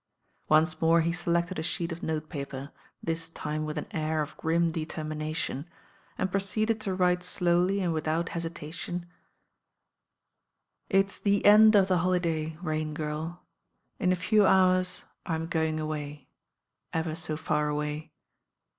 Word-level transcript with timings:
Once 0.49 0.81
more 0.81 1.01
he 1.01 1.11
selected 1.11 1.59
a 1.59 1.61
sheet 1.61 1.91
of 1.91 2.01
note 2.01 2.27
paper, 2.27 2.71
this 3.03 3.29
time 3.29 3.65
with 3.65 3.77
an 3.77 3.85
air 3.91 4.23
of 4.23 4.35
grim 4.35 4.71
determination, 4.71 5.69
and 6.17 6.31
proceeded 6.31 6.81
to 6.81 6.95
write 6.95 7.21
slowly 7.21 7.81
and 7.81 7.93
without 7.93 8.29
hesita 8.29 8.91
non:— 8.91 9.05
"It's 10.89 11.19
the 11.19 11.45
end 11.45 11.75
of 11.75 11.87
the 11.87 11.99
holiday, 11.99 12.57
Rain 12.63 12.95
Girl. 12.95 13.43
In 13.99 14.11
a 14.11 14.15
few 14.15 14.43
hours 14.43 15.03
I 15.23 15.35
am 15.35 15.45
going 15.45 15.79
away— 15.79 16.27
ever 16.91 17.13
so 17.13 17.37
far 17.37 17.69
away. 17.69 18.11